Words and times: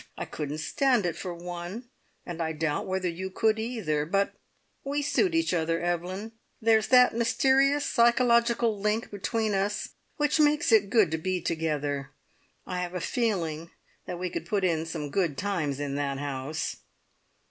I 0.17 0.25
couldn't 0.25 0.57
stand 0.57 1.05
it 1.05 1.15
for 1.15 1.31
one, 1.31 1.87
and 2.25 2.41
I 2.41 2.53
doubt 2.53 2.87
whether 2.87 3.07
you 3.07 3.29
could 3.29 3.59
either, 3.59 4.03
but 4.03 4.33
we 4.83 5.03
suit 5.03 5.35
each 5.35 5.53
other, 5.53 5.79
Evelyn; 5.79 6.31
there's 6.59 6.87
that 6.87 7.13
mysterious 7.13 7.85
psychological 7.85 8.79
link 8.79 9.11
between 9.11 9.53
us 9.53 9.89
which 10.17 10.39
makes 10.39 10.71
it 10.71 10.89
good 10.89 11.11
to 11.11 11.19
be 11.19 11.39
together. 11.39 12.09
I 12.65 12.79
have 12.79 12.95
a 12.95 12.99
feeling 12.99 13.69
that 14.07 14.17
we 14.17 14.31
could 14.31 14.47
put 14.47 14.63
in 14.63 14.87
some 14.87 15.11
good 15.11 15.37
times 15.37 15.79
in 15.79 15.93
that 15.97 16.17
house! 16.17 16.77